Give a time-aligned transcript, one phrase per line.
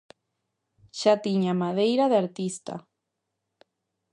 [0.99, 2.73] Xa tiña madeira de artista.